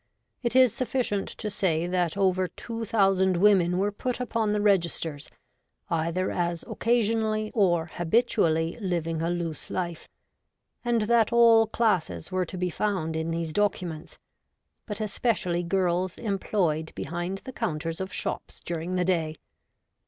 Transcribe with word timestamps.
It 0.41 0.55
is 0.55 0.73
sufficient 0.73 1.27
to 1.29 1.51
say 1.51 1.85
that 1.85 2.17
over 2.17 2.47
2000 2.47 3.37
women 3.37 3.77
were 3.77 3.91
put 3.91 4.19
upon 4.19 4.51
the 4.51 4.59
registers, 4.59 5.29
either 5.91 6.31
as 6.31 6.63
occasionally 6.67 7.51
or 7.53 7.85
habitually 7.85 8.79
living 8.81 9.21
a 9.21 9.29
loose 9.29 9.69
life, 9.69 10.09
and 10.83 11.03
that 11.03 11.31
all 11.31 11.67
classes 11.67 12.31
were 12.31 12.47
to 12.47 12.57
be 12.57 12.71
found 12.71 13.15
in 13.15 13.29
these 13.29 13.53
documents, 13.53 14.17
but 14.87 14.99
especially 14.99 15.61
girls 15.61 16.17
employed 16.17 16.91
be 16.95 17.03
hind 17.03 17.41
the 17.43 17.53
counters 17.53 18.01
of 18.01 18.11
shops 18.11 18.59
during 18.59 18.95
the 18.95 19.05
day. 19.05 19.35